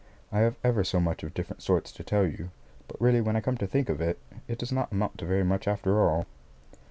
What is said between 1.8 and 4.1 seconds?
to tell you, but really when I come to think of